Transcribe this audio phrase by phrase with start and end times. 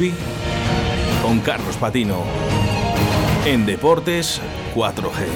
[0.00, 0.14] rugby?
[1.22, 2.24] Con Carlos Patino.
[3.44, 4.40] En Deportes
[4.74, 5.26] 4G.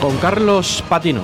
[0.00, 1.22] Con Carlos Patino.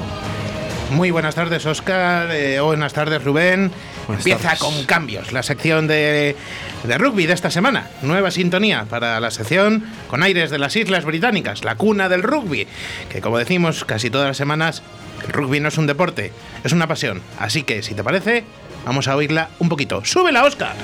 [0.91, 2.31] Muy buenas tardes, Oscar.
[2.33, 3.71] Eh, buenas tardes, Rubén.
[4.07, 4.59] Buenas Empieza tardes.
[4.61, 6.35] con cambios la sección de,
[6.83, 7.89] de rugby de esta semana.
[8.03, 12.67] Nueva sintonía para la sección con aires de las Islas Británicas, la cuna del rugby.
[13.09, 14.83] Que como decimos casi todas las semanas,
[15.31, 16.33] el rugby no es un deporte,
[16.65, 17.23] es una pasión.
[17.39, 18.45] Así que, si te parece,
[18.85, 20.05] vamos a oírla un poquito.
[20.05, 20.75] ¡Súbela, Oscar!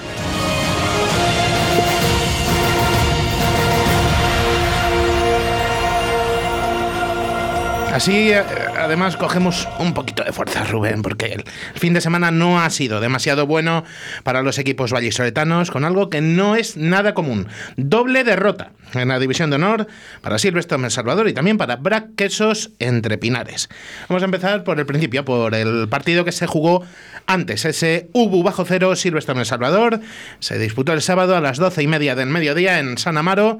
[7.97, 8.45] Así, eh,
[8.79, 11.45] además, cogemos un poquito de fuerza, Rubén, porque el
[11.81, 13.85] fin de semana no ha sido demasiado bueno
[14.23, 17.49] para los equipos vallisoletanos, con algo que no es nada común.
[17.79, 19.87] Doble derrota en la División de Honor
[20.21, 23.71] para Silverstone El Salvador y también para Brac Quesos entre Pinares.
[24.11, 26.85] Vamos a empezar por el principio, por el partido que se jugó
[27.27, 30.01] antes, ese UBU bajo cero Silverstone El Salvador.
[30.41, 33.59] Se disputó el sábado a las doce y media del mediodía en San Amaro.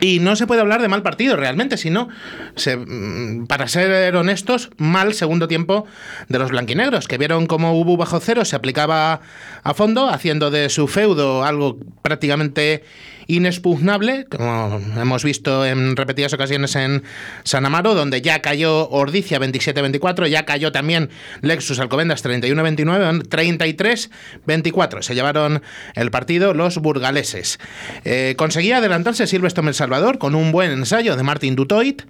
[0.00, 2.08] Y no se puede hablar de mal partido realmente, sino,
[2.56, 5.86] se- mm, para ser honestos, mal segundo tiempo
[6.28, 9.20] de los blanquinegros, que vieron cómo Ubu bajo cero se aplicaba
[9.62, 12.84] a fondo, haciendo de su feudo algo prácticamente
[13.32, 17.02] inexpugnable, como hemos visto en repetidas ocasiones en
[17.44, 21.08] San Amaro, donde ya cayó Ordicia 27-24, ya cayó también
[21.40, 23.28] Lexus Alcobendas 31-29,
[24.46, 25.02] 33-24.
[25.02, 25.62] Se llevaron
[25.94, 27.58] el partido los burgaleses.
[28.04, 32.02] Eh, conseguía adelantarse Silvestre El Salvador con un buen ensayo de Martin Dutoit,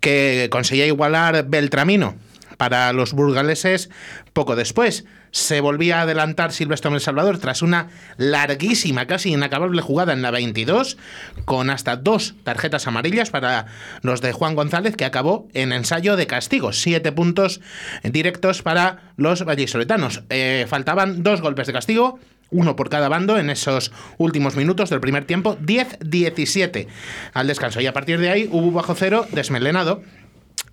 [0.00, 2.14] que conseguía igualar Beltramino
[2.56, 3.90] para los burgaleses
[4.32, 5.04] poco después.
[5.34, 10.30] Se volvía a adelantar Silvestre El Salvador tras una larguísima, casi inacabable jugada en la
[10.30, 10.96] 22,
[11.44, 13.66] con hasta dos tarjetas amarillas para
[14.02, 16.72] los de Juan González, que acabó en ensayo de castigo.
[16.72, 17.60] Siete puntos
[18.04, 20.22] directos para los vallisoletanos.
[20.30, 25.00] Eh, faltaban dos golpes de castigo uno por cada bando en esos últimos minutos del
[25.00, 26.86] primer tiempo, 10-17
[27.32, 27.80] al descanso.
[27.80, 30.02] Y a partir de ahí hubo bajo cero desmelenado.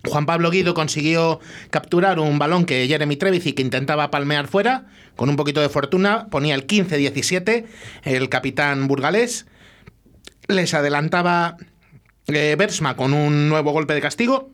[0.04, 1.40] Juan Pablo Guido consiguió
[1.70, 4.86] capturar un balón que Jeremy Trevici que intentaba palmear fuera.
[5.16, 7.66] Con un poquito de fortuna ponía el 15-17
[8.04, 9.46] el capitán burgalés.
[10.48, 11.56] Les adelantaba
[12.26, 14.50] eh, Bersma con un nuevo golpe de castigo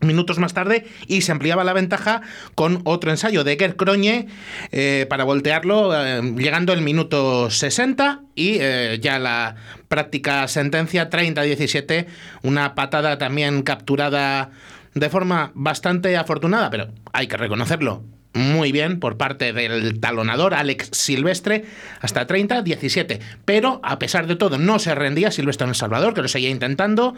[0.00, 2.22] minutos más tarde y se ampliaba la ventaja
[2.54, 4.26] con otro ensayo de Ger Croñe
[4.72, 9.56] eh, para voltearlo eh, llegando el minuto 60 y eh, ya la
[9.88, 12.06] práctica sentencia 30-17
[12.42, 14.50] una patada también capturada
[14.96, 18.02] de forma bastante afortunada pero hay que reconocerlo
[18.36, 21.64] muy bien por parte del talonador Alex Silvestre
[22.00, 23.18] hasta 30-17.
[23.46, 26.50] Pero a pesar de todo no se rendía Silvestre en El Salvador, que lo seguía
[26.50, 27.14] intentando.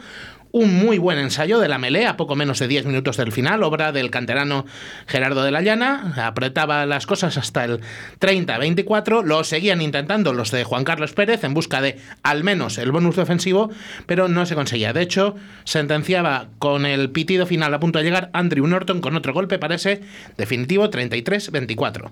[0.51, 3.61] Un muy buen ensayo de la melé a poco menos de 10 minutos del final,
[3.61, 4.65] obra del canterano
[5.05, 6.13] Gerardo de la Llana.
[6.25, 7.81] Apretaba las cosas hasta el
[8.19, 9.23] 30-24.
[9.23, 13.15] Lo seguían intentando los de Juan Carlos Pérez en busca de al menos el bonus
[13.15, 13.69] defensivo,
[14.07, 14.91] pero no se conseguía.
[14.91, 19.33] De hecho, sentenciaba con el pitido final a punto de llegar Andrew Norton con otro
[19.33, 20.01] golpe para ese
[20.35, 22.09] definitivo 33-24.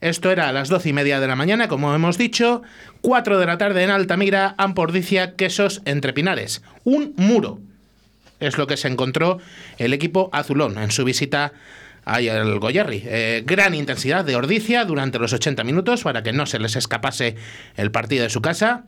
[0.00, 2.62] Esto era a las doce y media de la mañana, como hemos dicho.
[3.02, 6.62] 4 de la tarde en Altamira, Ampordicia, Quesos, Entre Pinares.
[6.82, 7.60] Un muro.
[8.40, 9.38] Es lo que se encontró
[9.78, 11.52] el equipo azulón en su visita
[12.04, 13.02] al Goyerri.
[13.04, 17.36] Eh, gran intensidad de Ordicia durante los 80 minutos para que no se les escapase
[17.76, 18.84] el partido de su casa.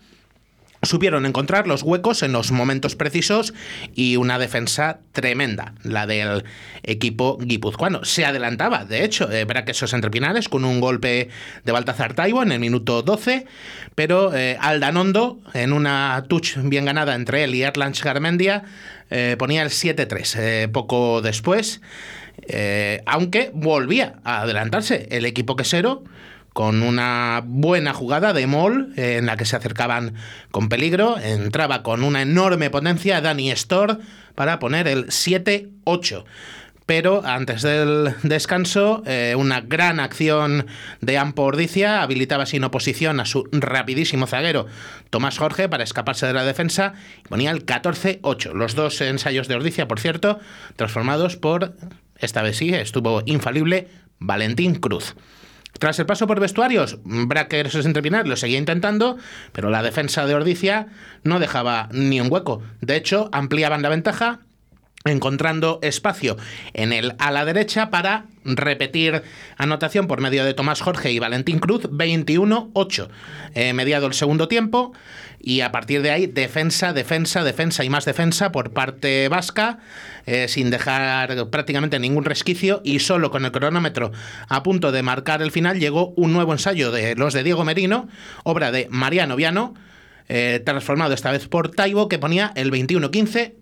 [0.83, 3.53] Supieron encontrar los huecos en los momentos precisos
[3.95, 6.45] y una defensa tremenda, la del
[6.83, 8.05] equipo guipuzcoano.
[8.05, 11.29] Se adelantaba, de hecho, eh, Braquesos entre Pinares con un golpe
[11.65, 13.47] de Baltazar Taibo en el minuto 12,
[13.95, 18.65] pero eh, Aldanondo, en una touch bien ganada entre él y Erlange Garmendia,
[19.11, 20.37] eh, ponía el 7-3.
[20.39, 21.81] Eh, poco después,
[22.47, 26.05] eh, aunque volvía a adelantarse el equipo quesero
[26.53, 30.15] con una buena jugada de Moll eh, en la que se acercaban
[30.51, 31.19] con peligro.
[31.19, 33.99] Entraba con una enorme potencia Dani Storr
[34.35, 36.25] para poner el 7-8.
[36.91, 40.67] Pero antes del descanso, eh, una gran acción
[41.01, 44.67] de Ampo Ordicia habilitaba sin oposición a su rapidísimo zaguero
[45.09, 48.55] Tomás Jorge para escaparse de la defensa y ponía el 14-8.
[48.55, 50.41] Los dos ensayos de Ordicia, por cierto,
[50.75, 51.77] transformados por,
[52.17, 53.87] esta vez sí, estuvo infalible,
[54.19, 55.15] Valentín Cruz.
[55.81, 59.17] Tras el paso por vestuarios, Brackers entre Pinares lo seguía intentando,
[59.53, 60.89] pero la defensa de Ordicia
[61.25, 62.63] no dejaba ni un hueco.
[62.83, 64.41] De hecho, ampliaban la ventaja
[65.07, 66.37] encontrando espacio
[66.75, 69.23] en el a la derecha para repetir
[69.57, 73.09] anotación por medio de Tomás Jorge y Valentín Cruz, 21-8,
[73.55, 74.93] eh, mediado el segundo tiempo,
[75.41, 79.79] y a partir de ahí defensa, defensa, defensa y más defensa por parte vasca,
[80.27, 84.13] eh, sin dejar prácticamente ningún resquicio y solo con el cronómetro
[84.49, 88.09] a punto de marcar el final llegó un nuevo ensayo de los de Diego Merino,
[88.45, 89.75] obra de Mariano Viano,
[90.29, 93.60] eh, transformado esta vez por Taibo, que ponía el 21-15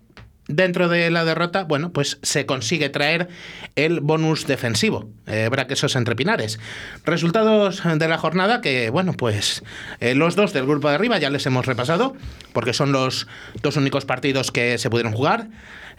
[0.49, 3.27] Dentro de la derrota, bueno, pues se consigue traer
[3.75, 6.59] el bonus defensivo, eh, Braquesos entre Pinares.
[7.05, 9.63] Resultados de la jornada que, bueno, pues
[9.99, 12.15] eh, los dos del grupo de arriba ya les hemos repasado,
[12.51, 13.27] porque son los
[13.61, 15.49] dos únicos partidos que se pudieron jugar.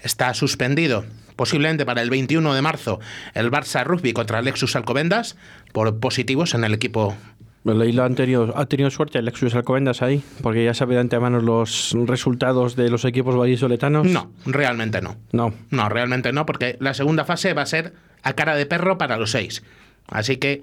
[0.02, 1.04] Está suspendido
[1.36, 2.98] posiblemente para el 21 de marzo
[3.34, 5.36] el Barça Rugby contra Lexus Alcobendas
[5.72, 7.16] por positivos en el equipo
[7.64, 11.40] la isla anterior ha tenido suerte el Lexus Alcobendas ahí, porque ya sabe de antemano
[11.40, 14.06] los resultados de los equipos vallisoletanos.
[14.06, 15.16] No, realmente no.
[15.32, 15.52] No.
[15.70, 17.92] No, realmente no, porque la segunda fase va a ser
[18.22, 19.62] a cara de perro para los seis.
[20.08, 20.62] Así que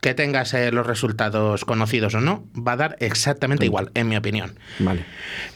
[0.00, 4.16] que tengas eh, los resultados conocidos o no, va a dar exactamente igual, en mi
[4.16, 4.58] opinión.
[4.78, 5.04] Vale.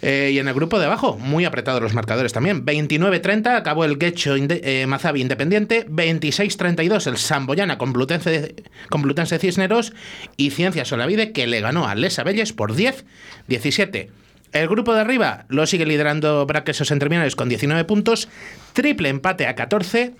[0.02, 2.64] Eh, y en el grupo de abajo, muy apretados los marcadores también.
[2.64, 8.54] 29-30 acabó el Guecho eh, Mazabi Independiente, 26-32 el Samboyana Complutense,
[8.90, 9.92] Complutense Cisneros
[10.36, 14.08] y Ciencias Olavide que le ganó a Les Abelles por 10-17.
[14.52, 18.28] El grupo de arriba lo sigue liderando Braquesos Entreminales con 19 puntos,
[18.72, 20.14] triple empate a 14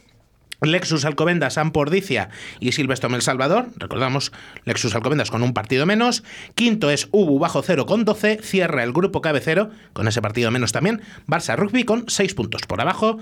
[0.72, 2.30] Lexus Alcobendas, Ampordicia
[2.60, 3.66] y Silvestre El Salvador.
[3.76, 4.32] Recordamos,
[4.64, 6.24] Lexus Alcobendas con un partido menos.
[6.54, 8.40] Quinto es Ubu bajo cero con 12.
[8.42, 11.02] Cierra el grupo cabecero con ese partido menos también.
[11.26, 13.18] Barça Rugby con 6 puntos por abajo.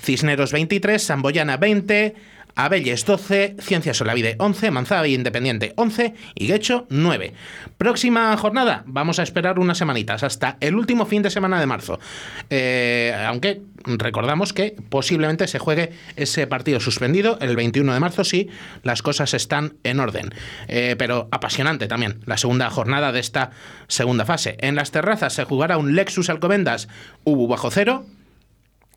[0.00, 2.14] Cisneros 23, Samboyana 20.
[2.56, 7.32] Abelles 12, Ciencias Solavide 11, Manzada Independiente 11 y Guecho 9.
[7.78, 11.98] Próxima jornada, vamos a esperar unas semanitas hasta el último fin de semana de marzo.
[12.50, 18.48] Eh, aunque recordamos que posiblemente se juegue ese partido suspendido el 21 de marzo si
[18.82, 20.30] las cosas están en orden.
[20.68, 23.50] Eh, pero apasionante también la segunda jornada de esta
[23.88, 24.56] segunda fase.
[24.60, 26.88] En las terrazas se jugará un Lexus Alcobendas
[27.24, 28.04] Ubu bajo cero.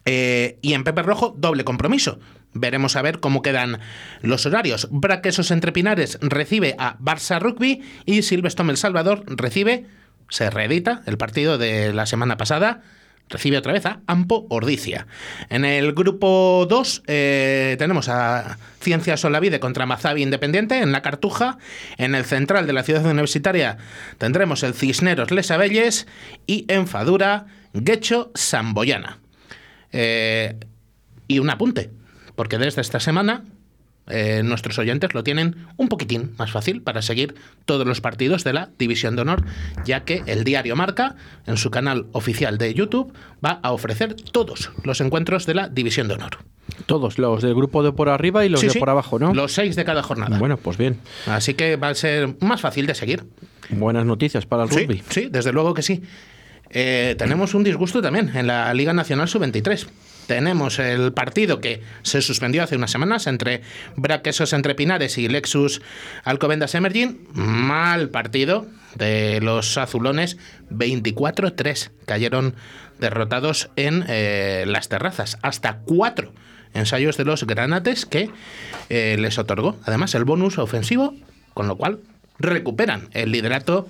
[0.10, 2.20] Eh, y en Pepe Rojo, doble compromiso.
[2.54, 3.80] Veremos a ver cómo quedan
[4.22, 4.88] los horarios.
[4.90, 9.86] Braquesos entre Pinares recibe a Barça Rugby y Silvestre El Salvador recibe,
[10.30, 12.84] se reedita el partido de la semana pasada,
[13.28, 15.08] recibe otra vez a Ampo Ordicia.
[15.50, 21.58] En el grupo 2 eh, tenemos a Ciencias Solavide contra Mazabi Independiente en la Cartuja.
[21.98, 23.78] En el central de la ciudad universitaria
[24.18, 26.08] tendremos el Cisneros Les Abelles
[26.48, 29.20] y en Fadura Guecho Samboyana.
[29.92, 30.56] Eh,
[31.28, 31.90] y un apunte
[32.38, 33.44] porque desde esta semana
[34.10, 37.36] eh, nuestros oyentes lo tienen un poquitín más fácil para seguir
[37.66, 39.44] todos los partidos de la División de Honor,
[39.86, 43.12] ya que el diario Marca, en su canal oficial de YouTube,
[43.44, 46.38] va a ofrecer todos los encuentros de la División de Honor.
[46.86, 49.34] Todos, los del grupo de por arriba y los de por abajo, ¿no?
[49.34, 50.38] Los seis de cada jornada.
[50.38, 51.00] Bueno, pues bien.
[51.26, 53.26] Así que va a ser más fácil de seguir.
[53.70, 55.02] Buenas noticias para el rugby.
[55.10, 56.04] Sí, desde luego que sí.
[56.70, 59.88] Eh, tenemos un disgusto también en la Liga Nacional Sub-23
[60.28, 63.62] tenemos el partido que se suspendió hace unas semanas entre
[63.96, 65.82] Braquesos entre Pinares y Lexus
[66.24, 67.28] Alcobendas Emerging.
[67.34, 70.38] Mal partido de los azulones,
[70.70, 71.92] 24-3.
[72.06, 72.56] Cayeron
[73.00, 75.40] derrotados en eh, las terrazas.
[75.42, 76.34] Hasta cuatro
[76.74, 78.30] ensayos de los granates que
[78.90, 81.16] eh, les otorgó además el bonus ofensivo,
[81.54, 82.00] con lo cual
[82.38, 83.88] recuperan el liderato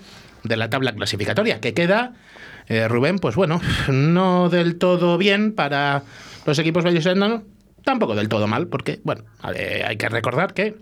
[0.48, 2.14] de la tabla clasificatoria, que queda,
[2.68, 6.04] eh, Rubén, pues bueno, no del todo bien para
[6.46, 7.44] los equipos vallisoletanos
[7.84, 10.76] tampoco del todo mal, porque, bueno, hay que recordar que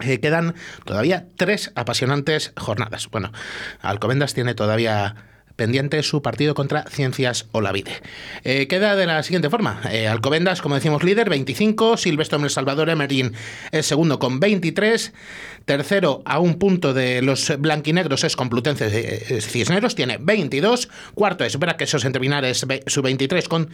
[0.00, 3.08] eh, quedan todavía tres apasionantes jornadas.
[3.10, 3.32] Bueno,
[3.80, 5.16] Alcobendas tiene todavía
[5.56, 8.02] pendiente su partido contra Ciencias Olavide.
[8.44, 9.80] Eh, queda de la siguiente forma.
[9.90, 11.96] Eh, Alcobendas, como decimos, líder, 25.
[11.96, 13.32] Silvestre El Salvador Emerín
[13.72, 15.12] es segundo con 23.
[15.64, 20.88] Tercero, a un punto de los blanquinegros, es Complutense Cisneros, tiene 22.
[21.14, 23.70] Cuarto es Braquesos Entre Pinares, su 23 con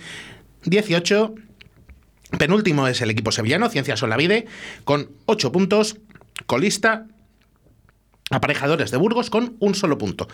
[0.65, 1.35] 18.
[2.39, 4.47] Penúltimo es el equipo sevillano, Ciencias Olavide,
[4.85, 5.97] con 8 puntos.
[6.47, 7.07] Colista,
[8.33, 10.29] aparejadores de Burgos con un solo punto.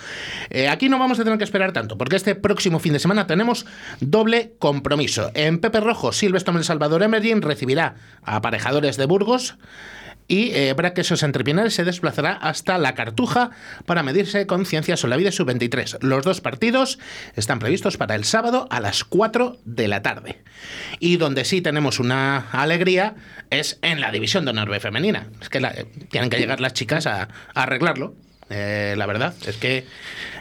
[0.50, 3.26] Eh, aquí no vamos a tener que esperar tanto, porque este próximo fin de semana
[3.26, 3.66] tenemos
[4.00, 5.30] doble compromiso.
[5.34, 9.56] En Pepe Rojo, Silvestre El Salvador Emerging recibirá a aparejadores de Burgos
[10.28, 13.50] y eh, Braquesos Entrepinales se desplazará hasta La Cartuja
[13.86, 16.02] para medirse con Ciencias Olavide Sub-23.
[16.02, 16.98] Los dos partidos
[17.34, 20.42] están previstos para el sábado a las 4 de la tarde.
[21.00, 23.14] Y donde sí tenemos una alegría
[23.50, 25.28] es en la División de Honor femenina.
[25.40, 25.60] Es que
[26.10, 28.14] tienen que llegar las chicas a, arreglarlo
[28.50, 29.84] Eh, la verdad es que...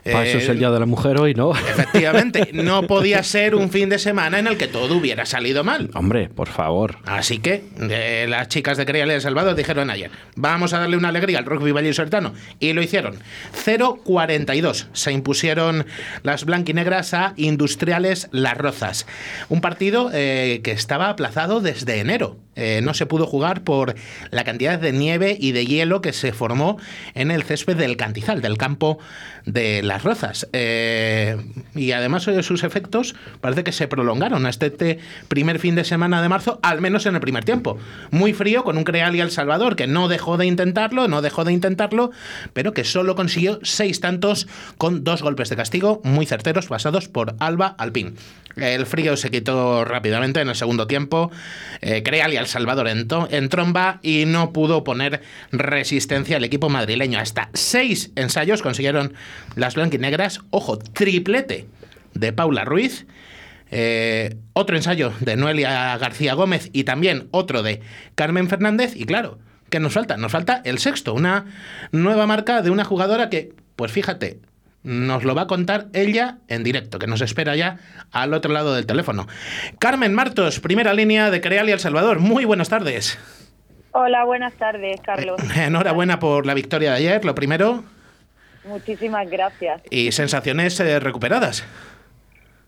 [0.03, 1.51] Para eso es el eh, Día de la Mujer hoy, ¿no?
[1.55, 5.89] Efectivamente, no podía ser un fin de semana en el que todo hubiera salido mal.
[5.93, 6.97] Hombre, por favor.
[7.05, 11.09] Así que eh, las chicas de y El Salvador dijeron ayer, vamos a darle una
[11.09, 12.33] alegría al rugby vallisoletano.
[12.59, 13.17] Y lo hicieron.
[13.65, 15.85] 0-42 se impusieron
[16.23, 19.05] las blanquinegras a Industriales Las Rozas.
[19.49, 22.37] Un partido eh, que estaba aplazado desde enero.
[22.57, 23.93] Eh, no se pudo jugar por
[24.31, 26.77] la cantidad de nieve y de hielo que se formó
[27.13, 28.99] en el césped del Cantizal, del campo
[29.45, 30.47] de Las Rozas.
[30.53, 31.37] Eh,
[31.75, 36.21] y además de sus efectos parece que se prolongaron hasta este primer fin de semana
[36.21, 37.77] de marzo, al menos en el primer tiempo.
[38.11, 41.43] Muy frío, con un Creal y El Salvador que no dejó de intentarlo, no dejó
[41.43, 42.11] de intentarlo,
[42.53, 47.35] pero que solo consiguió seis tantos con dos golpes de castigo muy certeros pasados por
[47.39, 48.15] Alba Alpín.
[48.55, 51.31] El frío se quitó rápidamente en el segundo tiempo.
[51.81, 56.67] Eh, Creal y El Salvador en, en tromba y no pudo poner resistencia al equipo
[56.67, 57.19] madrileño.
[57.19, 59.13] Hasta seis ensayos consiguieron
[59.55, 60.41] las blanquinegras.
[60.49, 61.67] Ojo, triplete
[62.13, 63.05] de Paula Ruiz.
[63.69, 67.81] Eh, otro ensayo de Noelia García Gómez y también otro de
[68.15, 68.95] Carmen Fernández.
[68.95, 69.39] Y claro,
[69.69, 70.17] ¿qué nos falta?
[70.17, 71.45] Nos falta el sexto, una
[71.91, 74.39] nueva marca de una jugadora que, pues fíjate,
[74.83, 77.77] nos lo va a contar ella en directo, que nos espera ya
[78.11, 79.27] al otro lado del teléfono.
[79.79, 82.19] Carmen Martos, primera línea de Creal y El Salvador.
[82.19, 83.17] Muy buenas tardes.
[83.91, 85.41] Hola, buenas tardes, Carlos.
[85.55, 87.83] Eh, enhorabuena por la victoria de ayer, lo primero.
[88.65, 89.81] Muchísimas gracias.
[89.89, 91.65] Y sensaciones eh, recuperadas.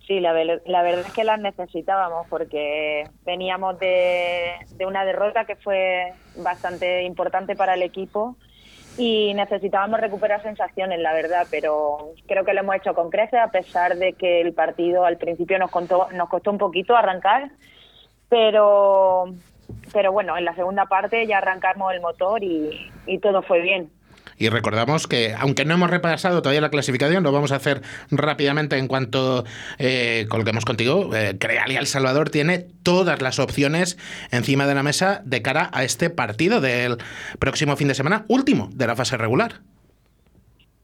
[0.08, 5.56] Sí, la, la, verdad es que las necesitábamos porque veníamos de, de una derrota que
[5.56, 8.36] fue bastante importante para el equipo
[9.00, 13.50] y necesitábamos recuperar sensaciones, la verdad, pero creo que lo hemos hecho con creces, a
[13.50, 17.52] pesar de que el partido al principio nos, contó, nos costó un poquito arrancar,
[18.28, 19.34] pero,
[19.94, 23.90] pero bueno, en la segunda parte ya arrancamos el motor y, y todo fue bien.
[24.40, 28.78] Y recordamos que, aunque no hemos repasado todavía la clasificación, lo vamos a hacer rápidamente
[28.78, 29.44] en cuanto
[29.78, 31.14] eh, colguemos contigo.
[31.14, 33.98] Eh, Creal y El Salvador tiene todas las opciones
[34.32, 37.00] encima de la mesa de cara a este partido del
[37.38, 39.56] próximo fin de semana, último de la fase regular.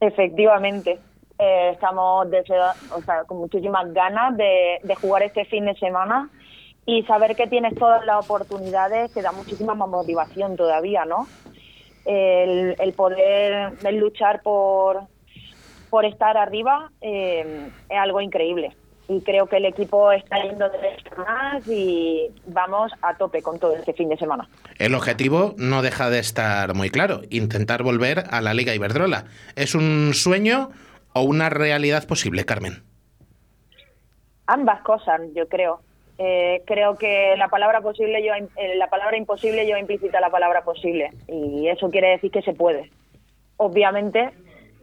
[0.02, 1.00] Efectivamente.
[1.40, 6.30] Eh, estamos o sea, con muchísimas ganas de, de jugar este fin de semana
[6.86, 11.28] y saber que tienes todas las oportunidades te da muchísima más motivación todavía, ¿no?
[12.06, 15.02] el, el poder luchar por,
[15.90, 18.76] por estar arriba eh, es algo increíble.
[19.08, 23.76] Y creo que el equipo está yendo de más y vamos a tope con todo
[23.76, 24.50] este fin de semana.
[24.80, 29.26] El objetivo no deja de estar muy claro, intentar volver a la Liga Iberdrola.
[29.56, 30.72] ¿Es un sueño
[31.14, 32.84] o una realidad posible, Carmen?
[34.48, 35.82] Ambas cosas, yo creo.
[36.18, 40.64] Eh, creo que la palabra posible yo eh, la palabra imposible yo implícita la palabra
[40.64, 41.12] posible.
[41.28, 42.92] Y eso quiere decir que se puede.
[43.58, 44.32] Obviamente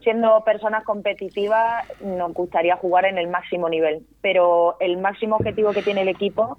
[0.03, 4.05] siendo personas competitivas nos gustaría jugar en el máximo nivel.
[4.21, 6.59] Pero el máximo objetivo que tiene el equipo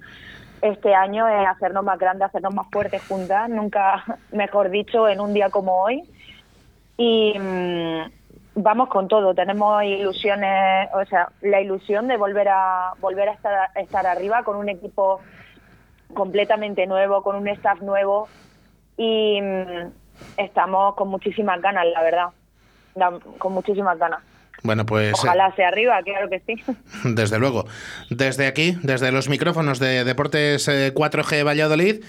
[0.61, 5.33] este año es hacernos más grandes hacernos más fuertes juntas nunca mejor dicho en un
[5.33, 6.03] día como hoy.
[6.97, 8.01] Y mm,
[8.55, 13.69] vamos con todo, tenemos ilusiones, o sea, la ilusión de volver a volver a estar,
[13.75, 15.19] estar arriba con un equipo
[16.13, 18.27] completamente nuevo, con un staff nuevo.
[18.97, 19.91] Y mm,
[20.37, 22.27] estamos con muchísimas ganas, la verdad,
[23.39, 24.21] con muchísimas ganas.
[24.63, 25.09] Bueno, pues.
[25.09, 26.63] Eh, Ojalá sea arriba, claro que sí.
[27.03, 27.65] Desde luego.
[28.09, 32.03] Desde aquí, desde los micrófonos de Deportes 4G eh, Valladolid,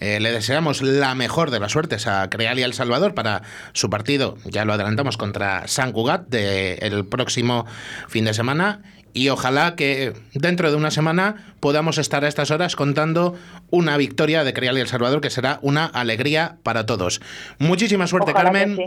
[0.00, 3.90] eh, le deseamos la mejor de las suertes a Creal y El Salvador para su
[3.90, 7.66] partido, ya lo adelantamos, contra San Cugat del próximo
[8.08, 12.76] fin de semana y ojalá que dentro de una semana podamos estar a estas horas
[12.76, 13.34] contando
[13.70, 17.20] una victoria de Creal y El Salvador que será una alegría para todos.
[17.58, 18.78] Muchísima suerte, Carmen,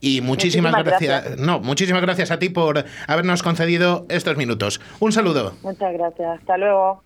[0.00, 1.38] y muchísimas, gracias.
[1.38, 4.80] No, muchísimas gracias a ti por habernos concedido estos minutos.
[5.00, 5.54] Un saludo.
[5.62, 6.40] Muchas gracias.
[6.40, 7.02] Hasta luego.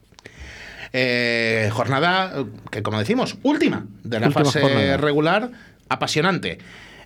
[0.92, 5.50] Eh, jornada que, como decimos, última de la fase regular,
[5.88, 6.58] apasionante.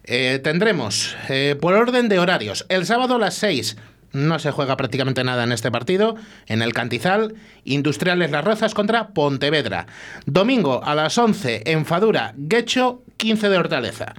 [0.08, 3.76] Eh, tendremos, eh, por orden de horarios, el sábado a las 6
[4.12, 6.16] no se juega prácticamente nada en este partido.
[6.46, 7.34] En el Cantizal,
[7.64, 9.86] Industriales Las Rozas contra Pontevedra.
[10.26, 14.14] Domingo a las 11 en Fadura, Guecho, 15 de Hortaleza.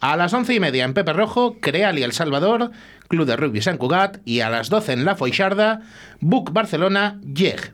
[0.00, 2.70] A las once y media en Pepe Rojo, Creal y El Salvador,
[3.08, 4.18] Club de Rugby San Cugat.
[4.24, 5.80] Y a las 12 en La Foixarda,
[6.20, 7.72] Buc Barcelona, Yeg.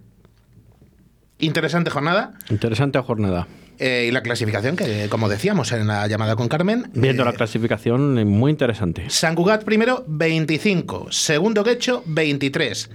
[1.39, 2.33] Interesante jornada.
[2.49, 3.49] Interesante jornada.
[3.85, 6.89] Eh, y la clasificación, que como decíamos en la llamada con Carmen.
[6.95, 9.11] Viendo la eh, clasificación, eh, muy interesante.
[9.11, 11.11] San Cugat primero, 25.
[11.11, 12.91] Segundo Quecho, 23.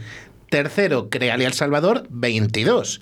[0.50, 3.02] Tercero, Creal y El Salvador, 22.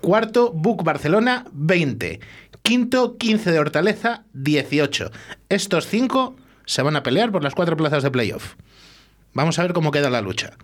[0.00, 2.20] Cuarto, Buc Barcelona, 20.
[2.62, 5.10] Quinto, 15 de Hortaleza, 18.
[5.50, 8.54] Estos cinco se van a pelear por las cuatro plazas de playoff.
[9.34, 10.54] Vamos a ver cómo queda la lucha.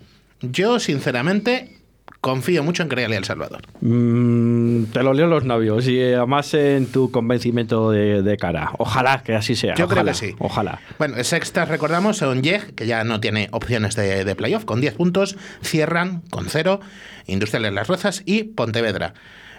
[0.40, 1.83] Yo, sinceramente,
[2.24, 3.60] confío mucho en Creal y El Salvador.
[3.82, 8.70] Mm, te lo leo los navios y eh, además en tu convencimiento de, de cara.
[8.78, 9.74] Ojalá que así sea.
[9.74, 10.34] Yo creo que sí.
[10.38, 10.80] Ojalá.
[10.98, 14.94] Bueno, sextas, recordamos, son Yeg, que ya no tiene opciones de, de playoff, con 10
[14.94, 15.36] puntos.
[15.62, 16.80] Cierran con 0.
[17.26, 19.12] Industriales Las Rozas y Pontevedra.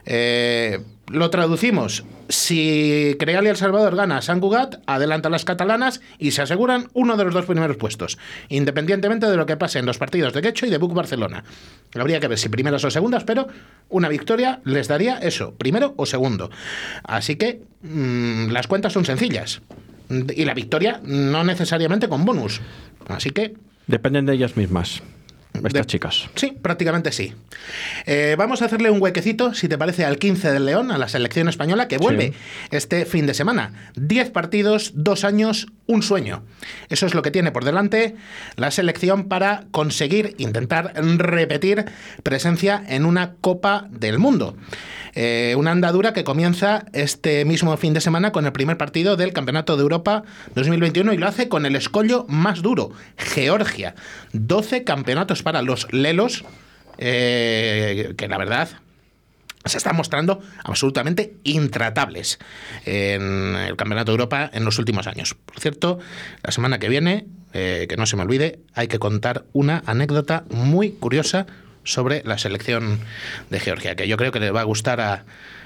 [0.08, 2.04] Eh, lo traducimos.
[2.30, 7.18] Si Creal y El Salvador gana San Cugat, adelantan las catalanas y se aseguran uno
[7.18, 8.18] de los dos primeros puestos,
[8.50, 11.44] independientemente de lo que pase en los partidos de Quecho y de Buc Barcelona.
[11.94, 13.48] Habría que ver si primeras o segundas, pero
[13.90, 16.50] una victoria les daría eso, primero o segundo.
[17.04, 19.62] Así que mm, las cuentas son sencillas.
[20.10, 22.62] Y la victoria no necesariamente con bonus.
[23.08, 23.56] Así que
[23.88, 25.04] Dependen de ellas mismas.
[25.64, 26.30] Estas chicas.
[26.36, 27.34] Sí, prácticamente sí.
[28.06, 31.08] Eh, vamos a hacerle un huequecito, si te parece, al 15 del León, a la
[31.08, 32.34] selección española, que vuelve Sí.
[32.72, 33.92] este fin de semana.
[33.96, 36.44] 10 partidos, dos años, un sueño.
[36.90, 38.16] Eso es lo que tiene por delante
[38.56, 41.86] la selección para conseguir, intentar repetir
[42.24, 44.56] presencia en una Copa del Mundo.
[45.16, 49.32] Eh, una andadura que comienza este mismo fin de semana con el primer partido del
[49.32, 50.24] Campeonato de Europa
[50.56, 53.96] 2021 y lo hace con el escollo más duro, Georgia.
[54.34, 56.44] 12 campeonatos para los Lelos,
[56.98, 58.70] eh, que la verdad
[59.64, 62.38] se están mostrando absolutamente intratables
[62.86, 65.34] en el Campeonato de Europa en los últimos años.
[65.34, 66.00] Por cierto,
[66.44, 70.44] la semana que viene, eh, que no se me olvide, hay que contar una anécdota
[70.50, 71.48] muy curiosa
[71.86, 73.00] sobre la selección
[73.50, 75.26] de Georgia, que yo creo que le va a gustar a,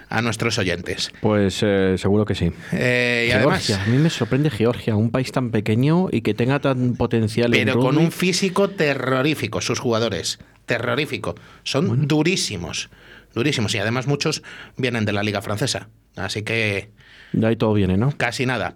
[0.09, 1.11] a nuestros oyentes.
[1.21, 2.51] Pues eh, seguro que sí.
[2.71, 6.59] Eh, y además, a mí me sorprende Georgia, un país tan pequeño y que tenga
[6.59, 10.39] tan potencial en pero con un físico terrorífico, sus jugadores.
[10.65, 11.35] Terrorífico.
[11.63, 12.89] Son durísimos.
[13.33, 13.73] Durísimos.
[13.75, 14.43] Y además muchos
[14.77, 15.89] vienen de la Liga Francesa.
[16.15, 16.89] Así que
[17.31, 18.11] De ahí todo viene, ¿no?
[18.17, 18.73] casi nada.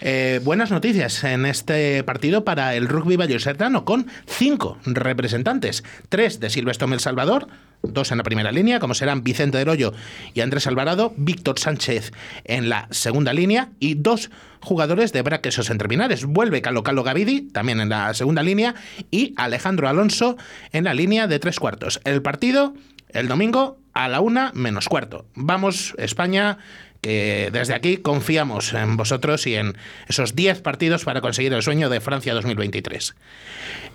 [0.00, 5.84] Eh, buenas noticias en este partido para el rugby vallisoletano con cinco representantes.
[6.08, 7.48] Tres de Silvestre El Salvador,
[7.82, 9.92] dos en la primera línea, como serán Vicente del Hoyo
[10.32, 12.12] y Andrés Alvarado, Víctor Sánchez
[12.44, 14.30] en la segunda línea y dos
[14.60, 16.24] jugadores de Braquesos en terminales.
[16.24, 18.74] Vuelve Calo Calo Gavidi, también en la segunda línea,
[19.10, 20.36] y Alejandro Alonso
[20.72, 22.00] en la línea de tres cuartos.
[22.04, 22.74] El partido
[23.12, 25.26] el domingo a la una menos cuarto.
[25.34, 26.58] Vamos, España,
[27.00, 29.76] que desde aquí confiamos en vosotros y en
[30.08, 33.14] esos 10 partidos para conseguir el sueño de Francia 2023.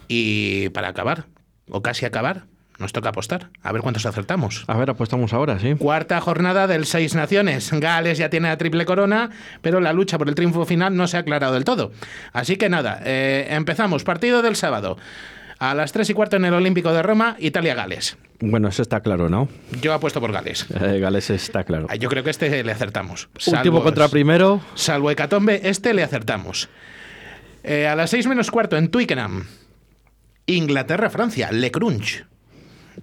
[0.07, 1.25] Y para acabar,
[1.69, 2.45] o casi acabar,
[2.77, 3.49] nos toca apostar.
[3.63, 4.65] A ver cuántos acertamos.
[4.67, 5.75] A ver, apostamos ahora, sí.
[5.75, 7.71] Cuarta jornada del Seis Naciones.
[7.71, 9.29] Gales ya tiene la triple corona,
[9.61, 11.91] pero la lucha por el triunfo final no se ha aclarado del todo.
[12.33, 14.03] Así que nada, eh, empezamos.
[14.03, 14.97] Partido del sábado.
[15.71, 18.17] A las 3 y cuarto en el Olímpico de Roma, Italia-Gales.
[18.39, 19.47] Bueno, eso está claro, ¿no?
[19.81, 20.65] Yo apuesto por Gales.
[20.79, 21.87] Eh, Gales está claro.
[21.99, 23.29] Yo creo que este le acertamos.
[23.47, 24.61] Último Salvo- contra primero.
[24.75, 26.69] Salvo Hecatombe, este le acertamos.
[27.63, 29.45] Eh, a las 6 menos cuarto en Twickenham.
[30.45, 32.25] Inglaterra-Francia, Le Crunch.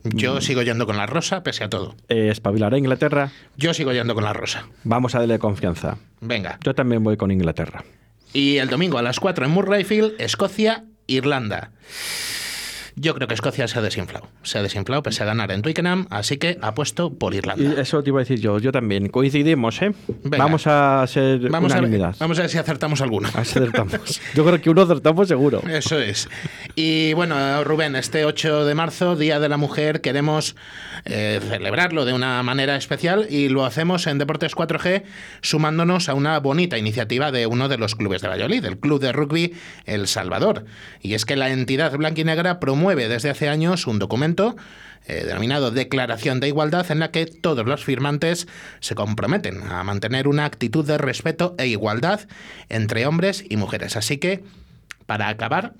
[0.04, 1.94] Yo sigo yendo con la rosa, pese a todo.
[2.08, 3.30] Eh, espabilará Inglaterra.
[3.56, 4.66] Yo sigo yendo con la rosa.
[4.84, 5.96] Vamos a darle confianza.
[6.20, 6.58] Venga.
[6.64, 7.84] Yo también voy con Inglaterra.
[8.32, 11.72] Y el domingo a las 4 en Murrayfield, Escocia, Irlanda.
[12.96, 14.28] Yo creo que Escocia se ha desinflado.
[14.42, 17.80] Se ha desinflado pese a ganar en Twickenham, así que apuesto por Irlanda.
[17.80, 18.58] eso te iba a decir yo.
[18.58, 19.08] Yo también.
[19.08, 19.92] Coincidimos, ¿eh?
[20.24, 20.44] Venga.
[20.44, 23.28] Vamos a ser Vamos a, ver, vamos a ver si acertamos alguno.
[23.34, 24.20] Acertamos.
[24.34, 25.62] Yo creo que uno acertamos seguro.
[25.68, 26.28] Eso es.
[26.74, 30.54] Y bueno, Rubén, este 8 de marzo, Día de la Mujer, queremos
[31.04, 35.02] eh, celebrarlo de una manera especial y lo hacemos en Deportes 4G
[35.40, 39.12] sumándonos a una bonita iniciativa de uno de los clubes de Valladolid, el Club de
[39.12, 39.54] Rugby
[39.86, 40.64] El Salvador.
[41.00, 44.56] Y es que la entidad blanquinegra promueve desde hace años un documento
[45.06, 48.46] eh, denominado Declaración de Igualdad, en la que todos los firmantes
[48.80, 52.20] se comprometen a mantener una actitud de respeto e igualdad
[52.68, 53.96] entre hombres y mujeres.
[53.96, 54.44] Así que,
[55.06, 55.74] para acabar,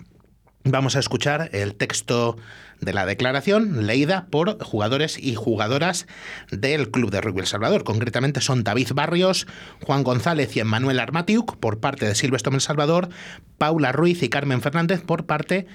[0.65, 2.37] Vamos a escuchar el texto
[2.81, 6.07] de la declaración leída por jugadores y jugadoras
[6.53, 7.83] del Club de Rugby El Salvador.
[7.83, 9.49] Concretamente son David Barrios,
[9.85, 13.09] Juan González y Emmanuel Armatiuk por parte de Silvestre El Salvador,
[13.59, 15.67] Paula Ruiz y Carmen Fernández por parte de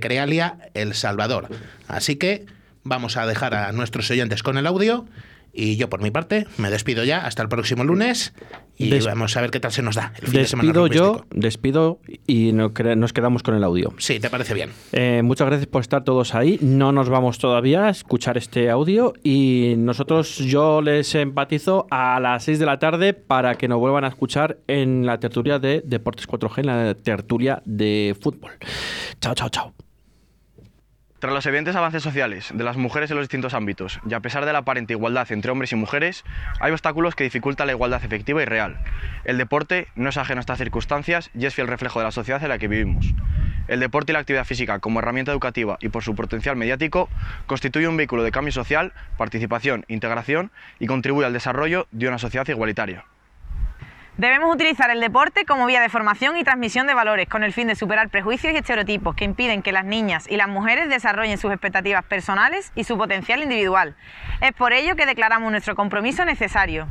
[0.00, 1.48] Crealia El Salvador.
[1.88, 2.46] Así que
[2.84, 5.06] vamos a dejar a nuestros oyentes con el audio
[5.56, 8.34] y yo por mi parte me despido ya hasta el próximo lunes
[8.76, 10.86] y Des- vamos a ver qué tal se nos da el fin de semana Despido
[10.88, 11.40] yo, rugbyístico.
[11.40, 13.92] despido y nos quedamos con el audio.
[13.98, 14.70] Sí, te parece bien.
[14.92, 16.58] Eh, muchas gracias por estar todos ahí.
[16.60, 22.44] No nos vamos todavía a escuchar este audio y nosotros yo les empatizo a las
[22.44, 26.28] 6 de la tarde para que nos vuelvan a escuchar en la tertulia de Deportes
[26.28, 28.52] 4G, en la tertulia de fútbol.
[29.20, 29.85] Chao, chao, chao.
[31.26, 34.46] Tras los evidentes avances sociales de las mujeres en los distintos ámbitos y a pesar
[34.46, 36.22] de la aparente igualdad entre hombres y mujeres,
[36.60, 38.78] hay obstáculos que dificultan la igualdad efectiva y real.
[39.24, 42.40] El deporte no es ajeno a estas circunstancias y es fiel reflejo de la sociedad
[42.44, 43.12] en la que vivimos.
[43.66, 47.08] El deporte y la actividad física como herramienta educativa y por su potencial mediático
[47.46, 52.46] constituye un vehículo de cambio social, participación, integración y contribuye al desarrollo de una sociedad
[52.46, 53.04] igualitaria.
[54.18, 57.68] Debemos utilizar el deporte como vía de formación y transmisión de valores con el fin
[57.68, 61.52] de superar prejuicios y estereotipos que impiden que las niñas y las mujeres desarrollen sus
[61.52, 63.94] expectativas personales y su potencial individual.
[64.40, 66.88] Es por ello que declaramos nuestro compromiso necesario.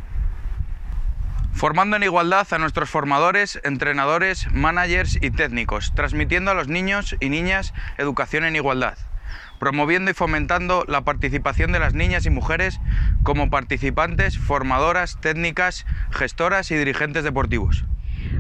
[1.56, 7.30] Formando en igualdad a nuestros formadores, entrenadores, managers y técnicos, transmitiendo a los niños y
[7.30, 9.00] niñas educación en igualdad
[9.60, 12.80] promoviendo y fomentando la participación de las niñas y mujeres
[13.24, 17.86] como participantes, formadoras, técnicas, gestoras y dirigentes deportivos.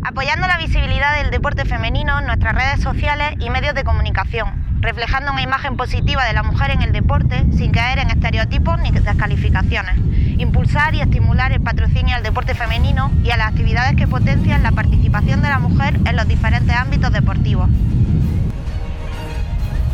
[0.03, 5.31] Apoyando la visibilidad del deporte femenino en nuestras redes sociales y medios de comunicación, reflejando
[5.31, 9.97] una imagen positiva de la mujer en el deporte sin caer en estereotipos ni descalificaciones.
[10.37, 14.71] Impulsar y estimular el patrocinio al deporte femenino y a las actividades que potencian la
[14.71, 17.69] participación de la mujer en los diferentes ámbitos deportivos.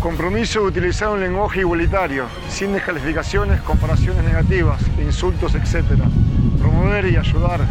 [0.02, 5.86] Compromiso de utilizar un lenguaje igualitario, sin descalificaciones, comparaciones negativas, insultos, etc.
[6.58, 7.62] Promover y ayudar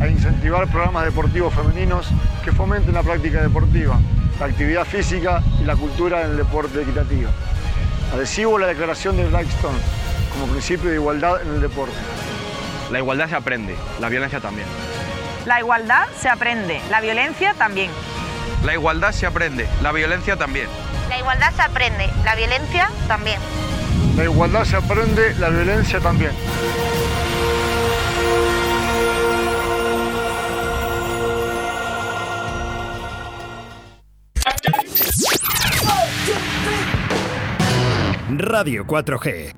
[0.00, 2.08] a incentivar programas deportivos femeninos
[2.42, 3.98] que fomenten la práctica deportiva,
[4.40, 7.28] la actividad física y la cultura en el deporte equitativo.
[8.14, 9.78] Adhesivo a la declaración de Blackstone
[10.32, 11.94] como principio de igualdad en el deporte.
[12.90, 14.66] La igualdad se aprende, la violencia también.
[15.44, 17.90] La igualdad se aprende, la violencia también.
[18.64, 20.68] La igualdad se aprende, la violencia también.
[21.08, 23.38] La igualdad se aprende, la violencia también.
[24.16, 26.32] La igualdad se aprende, la violencia también.
[38.38, 39.54] Radio 4G,